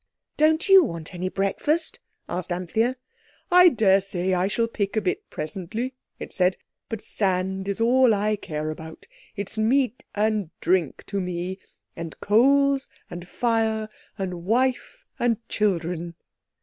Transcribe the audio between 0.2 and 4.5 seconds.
"Don't you want any breakfast?" asked Anthea. "I daresay I